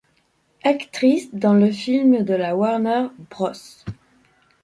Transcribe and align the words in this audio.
Actrice 0.63 1.29
dans 1.31 1.53
le 1.53 1.71
film 1.71 2.23
de 2.23 2.33
la 2.33 2.55
Warner 2.57 3.09
Bros. 3.29 3.53